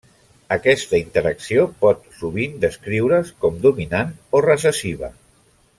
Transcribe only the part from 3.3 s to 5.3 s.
com dominant o recessiva.